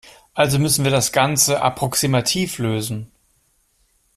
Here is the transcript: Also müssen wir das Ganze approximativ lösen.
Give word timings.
Also 0.33 0.57
müssen 0.57 0.83
wir 0.83 0.89
das 0.89 1.11
Ganze 1.11 1.61
approximativ 1.61 2.57
lösen. 2.57 3.11